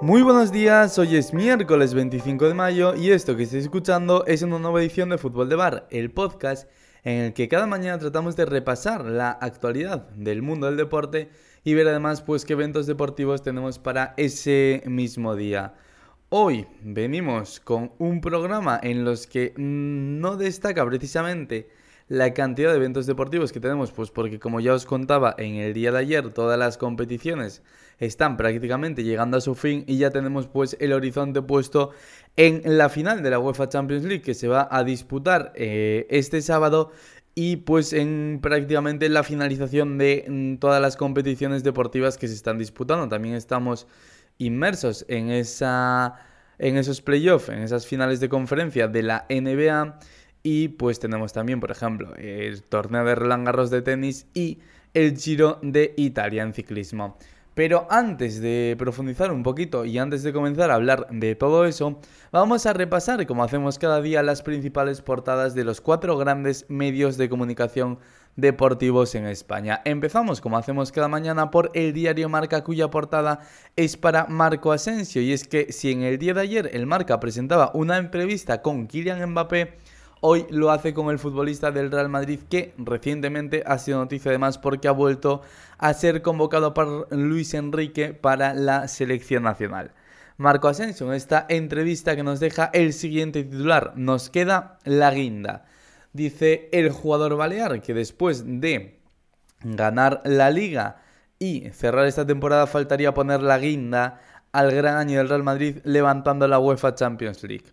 [0.00, 4.42] Muy buenos días, hoy es miércoles 25 de mayo y esto que estáis escuchando es
[4.42, 6.70] una nueva edición de Fútbol de Bar, el podcast
[7.02, 11.30] en el que cada mañana tratamos de repasar la actualidad del mundo del deporte
[11.64, 15.74] y ver además pues qué eventos deportivos tenemos para ese mismo día.
[16.28, 21.70] Hoy venimos con un programa en los que no destaca precisamente
[22.08, 25.74] la cantidad de eventos deportivos que tenemos, pues porque como ya os contaba en el
[25.74, 27.62] día de ayer, todas las competiciones
[27.98, 31.90] están prácticamente llegando a su fin y ya tenemos pues el horizonte puesto
[32.36, 36.40] en la final de la UEFA Champions League que se va a disputar eh, este
[36.40, 36.92] sábado
[37.34, 42.58] y pues en prácticamente la finalización de mm, todas las competiciones deportivas que se están
[42.58, 43.08] disputando.
[43.08, 43.86] También estamos
[44.38, 46.14] inmersos en esa
[46.58, 50.00] en esos playoffs, en esas finales de conferencia de la NBA
[50.42, 54.58] y pues tenemos también, por ejemplo, el torneo de Roland Garros de tenis y
[54.94, 57.16] el Giro de Italia en ciclismo.
[57.58, 61.98] Pero antes de profundizar un poquito y antes de comenzar a hablar de todo eso,
[62.30, 67.16] vamos a repasar, como hacemos cada día, las principales portadas de los cuatro grandes medios
[67.16, 67.98] de comunicación
[68.36, 69.82] deportivos en España.
[69.84, 73.40] Empezamos, como hacemos cada mañana, por el diario Marca, cuya portada
[73.74, 75.20] es para Marco Asensio.
[75.20, 78.86] Y es que si en el día de ayer el Marca presentaba una entrevista con
[78.86, 79.74] Kylian Mbappé,
[80.20, 84.58] Hoy lo hace con el futbolista del Real Madrid que recientemente ha sido noticia además
[84.58, 85.42] porque ha vuelto
[85.78, 89.92] a ser convocado por Luis Enrique para la selección nacional.
[90.36, 93.92] Marco Asensio en esta entrevista que nos deja el siguiente titular.
[93.94, 95.66] Nos queda la guinda.
[96.12, 99.00] Dice el jugador balear que después de
[99.62, 101.02] ganar la liga
[101.38, 106.48] y cerrar esta temporada faltaría poner la guinda al gran año del Real Madrid levantando
[106.48, 107.66] la UEFA Champions League.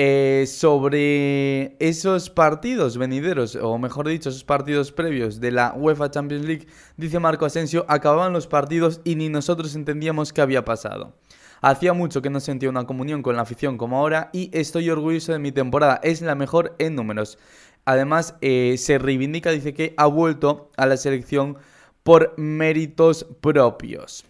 [0.00, 6.46] Eh, sobre esos partidos venideros, o mejor dicho, esos partidos previos de la UEFA Champions
[6.46, 11.14] League, dice Marco Asensio, acababan los partidos y ni nosotros entendíamos qué había pasado.
[11.62, 15.32] Hacía mucho que no sentía una comunión con la afición como ahora y estoy orgulloso
[15.32, 17.36] de mi temporada, es la mejor en números.
[17.84, 21.58] Además, eh, se reivindica, dice que ha vuelto a la selección
[22.04, 24.24] por méritos propios.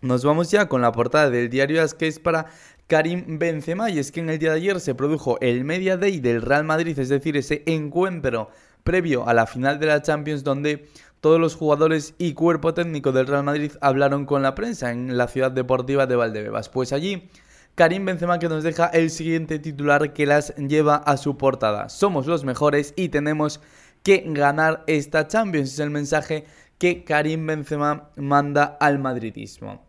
[0.00, 2.46] Nos vamos ya con la portada del diario As, que es para
[2.86, 3.90] Karim Benzema.
[3.90, 6.62] Y es que en el día de ayer se produjo el Media Day del Real
[6.62, 8.48] Madrid, es decir, ese encuentro
[8.84, 10.86] previo a la final de la Champions donde
[11.20, 15.26] todos los jugadores y cuerpo técnico del Real Madrid hablaron con la prensa en la
[15.26, 16.68] ciudad deportiva de Valdebebas.
[16.68, 17.28] Pues allí
[17.74, 21.88] Karim Benzema que nos deja el siguiente titular que las lleva a su portada.
[21.88, 23.60] Somos los mejores y tenemos
[24.04, 25.72] que ganar esta Champions.
[25.72, 26.44] Es el mensaje
[26.78, 29.87] que Karim Benzema manda al madridismo.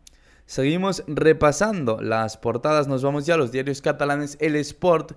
[0.50, 5.12] Seguimos repasando las portadas, nos vamos ya a los diarios catalanes, El Sport,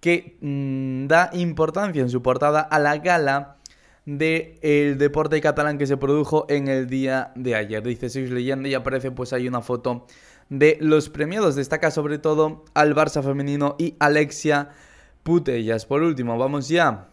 [0.00, 3.58] que mm, da importancia en su portada a la gala
[4.06, 7.82] del deporte catalán que se produjo en el día de ayer.
[7.82, 10.06] Dice, sois leyenda y aparece pues ahí una foto
[10.48, 11.54] de los premiados.
[11.54, 14.70] Destaca sobre todo al Barça femenino y Alexia
[15.22, 15.84] Putellas.
[15.84, 17.08] Por último, vamos ya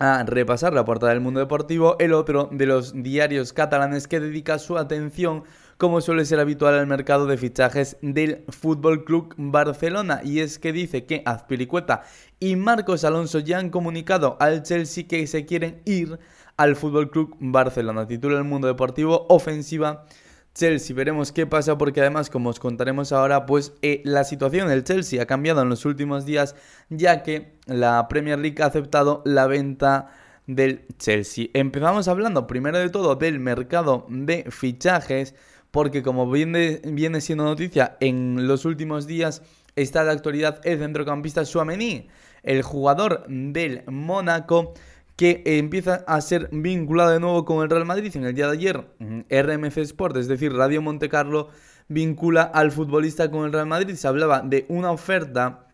[0.00, 4.58] a repasar la portada del mundo deportivo, el otro de los diarios catalanes que dedica
[4.58, 5.44] su atención
[5.76, 10.22] como suele ser habitual al mercado de fichajes del Fútbol Club Barcelona.
[10.24, 12.02] Y es que dice que Azpilicueta
[12.38, 16.18] y Marcos Alonso ya han comunicado al Chelsea que se quieren ir
[16.56, 18.06] al Fútbol Club Barcelona.
[18.06, 20.06] Titula el mundo deportivo Ofensiva.
[20.54, 24.84] Chelsea, veremos qué pasa porque además, como os contaremos ahora, pues eh, la situación del
[24.84, 26.56] Chelsea ha cambiado en los últimos días
[26.88, 30.10] ya que la Premier League ha aceptado la venta
[30.46, 31.46] del Chelsea.
[31.54, 35.34] Empezamos hablando primero de todo del mercado de fichajes
[35.70, 39.42] porque como viene, viene siendo noticia en los últimos días,
[39.76, 42.08] está de actualidad el centrocampista Suamení,
[42.42, 44.74] el jugador del Mónaco
[45.20, 48.10] que empieza a ser vinculado de nuevo con el Real Madrid.
[48.16, 48.86] En el día de ayer,
[49.28, 51.50] RMC Sport, es decir, Radio Monte Carlo,
[51.88, 53.96] vincula al futbolista con el Real Madrid.
[53.96, 55.66] Se hablaba de una oferta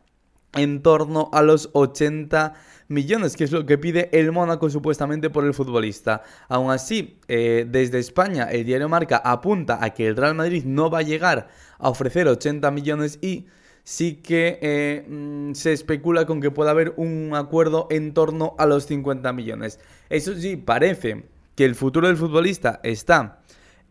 [0.53, 2.55] en torno a los 80
[2.89, 6.25] millones, que es lo que pide el Mónaco supuestamente por el futbolista.
[6.49, 10.91] Aún así, eh, desde España, el diario Marca apunta a que el Real Madrid no
[10.91, 13.47] va a llegar a ofrecer 80 millones y
[13.87, 18.67] sí que eh, mm, se especula con que pueda haber un acuerdo en torno a
[18.67, 19.79] los 50 millones.
[20.11, 23.43] Eso sí, parece que el futuro del futbolista está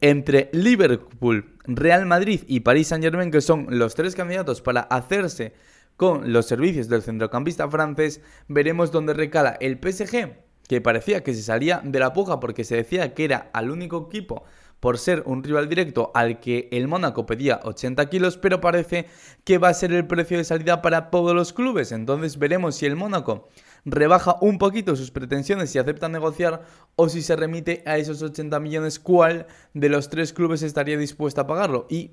[0.02, 5.54] entre Liverpool, Real Madrid y París Saint Germain, que son los tres candidatos para hacerse
[5.96, 8.20] con los servicios del centrocampista francés,
[8.50, 10.36] veremos dónde recala el PSG,
[10.68, 14.10] que parecía que se salía de la puja porque se decía que era al único
[14.10, 14.44] equipo
[14.86, 19.08] por ser un rival directo al que el Mónaco pedía 80 kilos, pero parece
[19.44, 21.92] que va a ser el precio de salida para todos los clubes.
[21.92, 23.48] Entonces veremos si el Mónaco
[23.84, 26.62] rebaja un poquito sus pretensiones y acepta negociar
[26.96, 31.42] o si se remite a esos 80 millones, cuál de los tres clubes estaría dispuesto
[31.42, 31.88] a pagarlo.
[31.90, 32.12] Y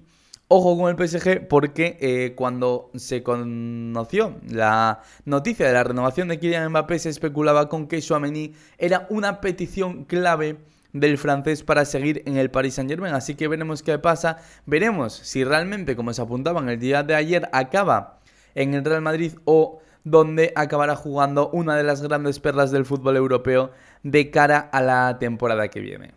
[0.49, 6.39] Ojo con el PSG porque eh, cuando se conoció la noticia de la renovación de
[6.39, 10.59] Kylian Mbappé se especulaba con que Chouameni era una petición clave
[10.93, 13.15] del francés para seguir en el Paris Saint Germain.
[13.15, 14.39] Así que veremos qué pasa.
[14.67, 18.21] Veremos si realmente, como se apuntaba en el día de ayer, acaba
[18.55, 23.17] en el Real Madrid o donde acabará jugando una de las grandes perlas del fútbol
[23.17, 23.71] europeo
[24.03, 26.15] de cara a la temporada que viene.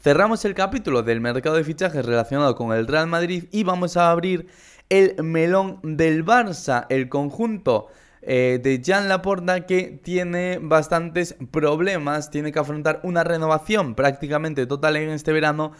[0.00, 4.10] Cerramos el capítulo del mercado de fichajes relacionado con el Real Madrid y vamos a
[4.10, 4.48] abrir
[4.88, 7.88] el melón del Barça, el conjunto
[8.26, 14.96] eh, de Jean Laporta que tiene bastantes problemas, tiene que afrontar una renovación prácticamente total
[14.96, 15.72] en este verano.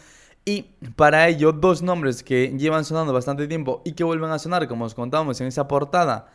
[0.44, 4.69] Y para ello dos nombres que llevan sonando bastante tiempo y que vuelven a sonar
[4.69, 6.26] como os contábamos en esa portada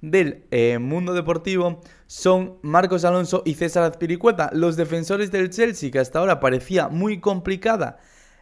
[0.00, 5.98] del eh, mundo deportivo son Marcos Alonso y César Azpiricueta, los defensores del Chelsea, que
[5.98, 7.98] hasta ahora parecía muy complicada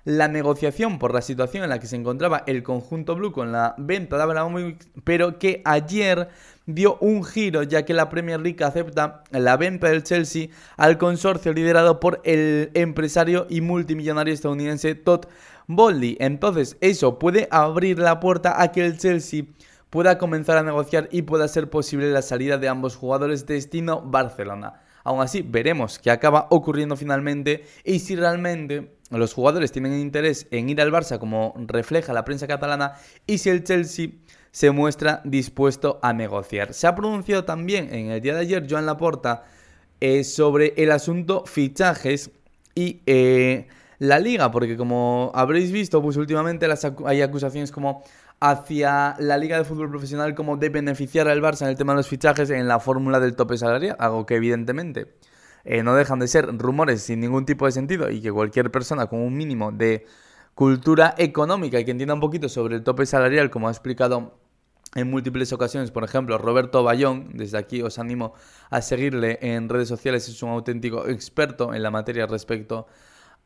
[0.06, 3.75] la negociación por la situación en la que se encontraba el conjunto blue con la
[3.76, 6.29] venta de Abramovich, pero que ayer
[6.64, 11.53] dio un giro ya que la Premier League acepta la venta del Chelsea al consorcio
[11.53, 15.25] liderado por el empresario y multimillonario estadounidense Todd
[15.67, 16.17] Bowley.
[16.20, 19.47] Entonces eso puede abrir la puerta a que el Chelsea
[19.91, 24.85] pueda comenzar a negociar y pueda ser posible la salida de ambos jugadores destino Barcelona.
[25.06, 30.69] Aún así, veremos qué acaba ocurriendo finalmente y si realmente los jugadores tienen interés en
[30.69, 32.94] ir al Barça como refleja la prensa catalana
[33.25, 34.08] y si el Chelsea
[34.50, 36.75] se muestra dispuesto a negociar.
[36.75, 39.44] Se ha pronunciado también en el día de ayer Joan Laporta
[40.00, 42.32] eh, sobre el asunto fichajes
[42.75, 43.69] y eh,
[44.00, 46.67] la liga, porque como habréis visto, pues últimamente
[47.05, 48.03] hay acusaciones como
[48.40, 51.98] hacia la Liga de Fútbol Profesional como de beneficiar al Barça en el tema de
[51.98, 55.14] los fichajes en la fórmula del tope salarial, algo que evidentemente
[55.64, 59.06] eh, no dejan de ser rumores sin ningún tipo de sentido y que cualquier persona
[59.06, 60.06] con un mínimo de
[60.54, 64.38] cultura económica y que entienda un poquito sobre el tope salarial, como ha explicado
[64.94, 68.32] en múltiples ocasiones, por ejemplo, Roberto Bayón, desde aquí os animo
[68.70, 72.86] a seguirle en redes sociales, es un auténtico experto en la materia respecto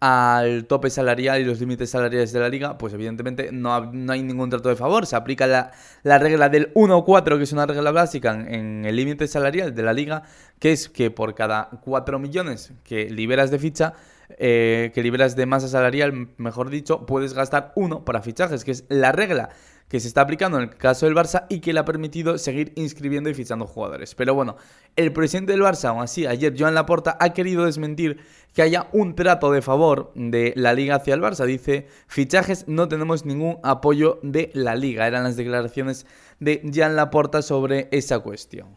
[0.00, 3.75] al tope salarial y los límites salariales de la liga, pues evidentemente no,
[4.08, 5.06] hay ningún trato de favor.
[5.06, 9.75] Se aplica la, regla del 1-4, que es una regla básica en, el límite salarial
[9.75, 10.23] de la liga,
[10.58, 13.93] que es que por cada 4 millones que liberas de ficha,
[14.38, 18.85] eh, que liberas de masa salarial, mejor dicho, puedes gastar uno para fichajes, que es
[18.88, 19.50] la regla
[19.90, 22.72] que se está aplicando en el caso del Barça y que le ha permitido seguir
[22.76, 24.14] inscribiendo y fichando jugadores.
[24.14, 24.54] Pero bueno,
[24.94, 28.20] el presidente del Barça, aún así, ayer Joan Laporta ha querido desmentir
[28.54, 31.44] que haya un trato de favor de la liga hacia el Barça.
[31.44, 35.08] Dice, fichajes no tenemos ningún apoyo de la liga.
[35.08, 36.06] Eran las declaraciones
[36.38, 38.69] de Joan Laporta sobre esa cuestión.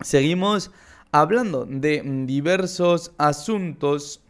[0.00, 0.70] Seguimos
[1.12, 4.23] hablando de diversos asuntos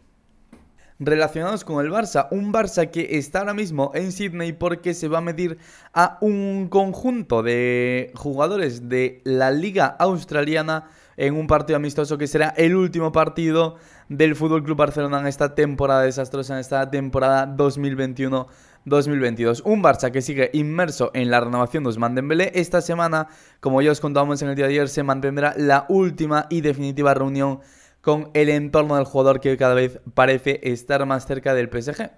[0.98, 2.28] relacionados con el Barça.
[2.30, 5.58] Un Barça que está ahora mismo en Sydney porque se va a medir
[5.92, 12.48] a un conjunto de jugadores de la Liga Australiana en un partido amistoso que será
[12.56, 13.76] el último partido
[14.08, 19.62] del Fútbol Club Barcelona en esta temporada desastrosa, en esta temporada 2021-2022.
[19.64, 22.52] Un Barça que sigue inmerso en la renovación de Usman Dembélé.
[22.54, 23.28] Esta semana,
[23.60, 27.14] como ya os contábamos en el día de ayer, se mantendrá la última y definitiva
[27.14, 27.60] reunión
[28.04, 32.10] con el entorno del jugador que cada vez parece estar más cerca del PSG.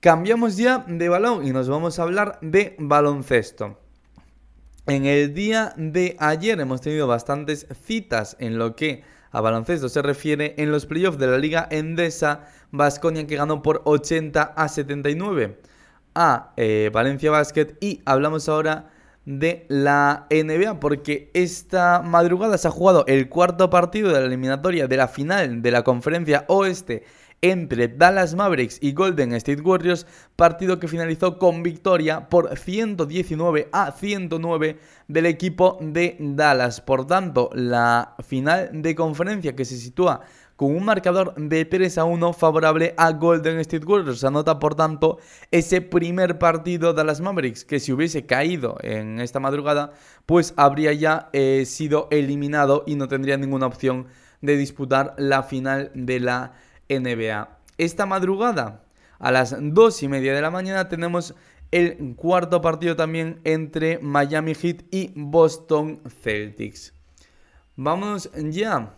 [0.00, 3.78] Cambiamos ya de balón y nos vamos a hablar de baloncesto.
[4.86, 10.02] En el día de ayer hemos tenido bastantes citas en lo que a baloncesto se
[10.02, 15.60] refiere en los playoffs de la Liga Endesa, Vasconia que ganó por 80 a 79
[16.16, 18.90] a eh, Valencia Basket y hablamos ahora
[19.28, 24.88] de la NBA, porque esta madrugada se ha jugado el cuarto partido de la eliminatoria
[24.88, 27.04] de la final de la conferencia oeste
[27.42, 33.92] entre Dallas Mavericks y Golden State Warriors, partido que finalizó con victoria por 119 a
[33.92, 36.80] 109 del equipo de Dallas.
[36.80, 40.22] Por tanto, la final de conferencia que se sitúa
[40.58, 44.24] con un marcador de 3 a 1 favorable a Golden State Warriors.
[44.24, 45.18] Anota, por tanto,
[45.52, 49.92] ese primer partido de las Mavericks, que si hubiese caído en esta madrugada,
[50.26, 54.08] pues habría ya eh, sido eliminado y no tendría ninguna opción
[54.40, 56.54] de disputar la final de la
[56.88, 57.56] NBA.
[57.78, 58.82] Esta madrugada,
[59.20, 61.36] a las 2 y media de la mañana, tenemos
[61.70, 66.94] el cuarto partido también entre Miami Heat y Boston Celtics.
[67.76, 68.97] Vamos ya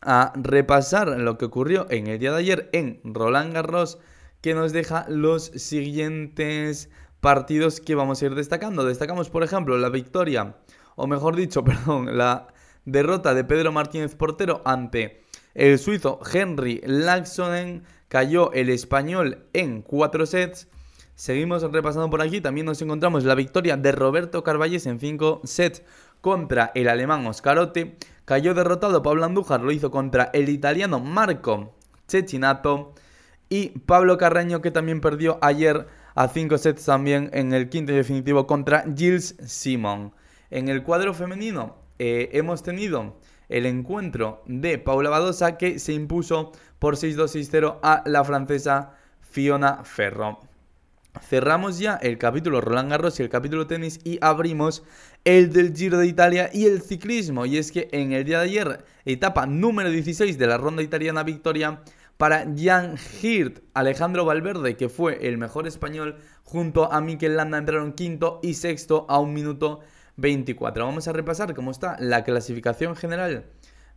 [0.00, 3.98] a repasar lo que ocurrió en el día de ayer en Roland Garros,
[4.40, 6.90] que nos deja los siguientes
[7.20, 8.84] partidos que vamos a ir destacando.
[8.84, 10.56] Destacamos, por ejemplo, la victoria,
[10.96, 12.48] o mejor dicho, perdón, la
[12.84, 15.22] derrota de Pedro Martínez Portero ante
[15.54, 17.84] el suizo Henry Laxonen.
[18.08, 20.68] Cayó el español en cuatro sets.
[21.14, 25.82] Seguimos repasando por aquí, también nos encontramos la victoria de Roberto Carvalles en 5 sets
[26.20, 27.96] contra el alemán Oscarote.
[28.28, 31.72] Cayó derrotado Pablo Andújar, lo hizo contra el italiano Marco
[32.06, 32.92] Cecchinato.
[33.48, 37.94] Y Pablo Carreño, que también perdió ayer a 5 sets también en el quinto y
[37.94, 40.12] definitivo contra Gilles Simon.
[40.50, 43.16] En el cuadro femenino eh, hemos tenido
[43.48, 48.92] el encuentro de Paula Badosa que se impuso por 6-2-6-0 a la francesa
[49.22, 50.38] Fiona Ferro
[51.22, 54.84] cerramos ya el capítulo Roland Garros y el capítulo tenis y abrimos
[55.24, 57.46] el del Giro de Italia y el ciclismo.
[57.46, 61.22] Y es que en el día de ayer, etapa número 16 de la ronda italiana
[61.22, 61.80] victoria
[62.16, 67.92] para Jan Hirt, Alejandro Valverde, que fue el mejor español, junto a Mikel Landa entraron
[67.92, 69.80] quinto y sexto a un minuto
[70.16, 70.84] 24.
[70.84, 73.44] Vamos a repasar cómo está la clasificación general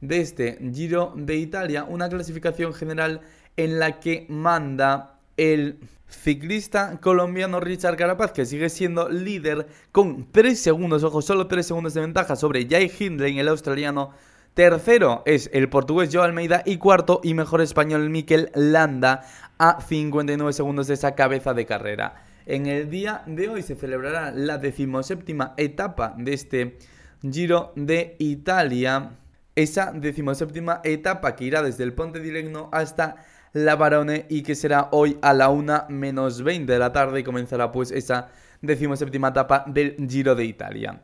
[0.02, 3.22] de este Giro de Italia, una clasificación general
[3.58, 10.60] en la que manda el ciclista colombiano Richard Carapaz, que sigue siendo líder con 3
[10.60, 14.12] segundos, ojo, solo 3 segundos de ventaja sobre Jay Hindley, el australiano.
[14.54, 19.22] Tercero es el portugués Joe Almeida y cuarto y mejor español Mikel Landa
[19.58, 22.26] a 59 segundos de esa cabeza de carrera.
[22.46, 26.78] En el día de hoy se celebrará la decimoséptima etapa de este
[27.22, 29.12] Giro de Italia.
[29.56, 33.24] Esa decimoséptima etapa que irá desde el Ponte di Legno hasta
[33.54, 37.24] la Barone y que será hoy a la 1 menos 20 de la tarde y
[37.24, 38.30] comenzará pues esa
[38.62, 41.02] decimoséptima etapa del Giro de Italia.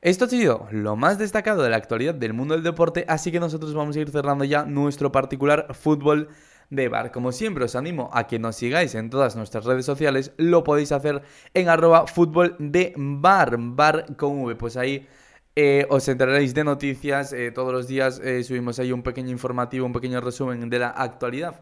[0.00, 3.38] Esto ha sido lo más destacado de la actualidad del mundo del deporte, así que
[3.38, 6.28] nosotros vamos a ir cerrando ya nuestro particular fútbol
[6.70, 7.12] de bar.
[7.12, 10.92] Como siempre os animo a que nos sigáis en todas nuestras redes sociales, lo podéis
[10.92, 11.20] hacer
[11.52, 15.06] en arroba fútbol de bar, bar con V, pues ahí
[15.54, 19.84] eh, os enteraréis de noticias, eh, todos los días eh, subimos ahí un pequeño informativo,
[19.84, 21.60] un pequeño resumen de la actualidad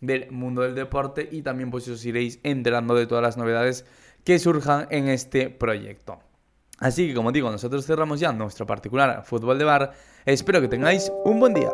[0.00, 3.84] del mundo del deporte y también pues os iréis enterando de todas las novedades
[4.24, 6.20] que surjan en este proyecto.
[6.78, 9.92] Así que como digo, nosotros cerramos ya nuestro particular fútbol de bar.
[10.24, 11.70] Espero que tengáis un buen día.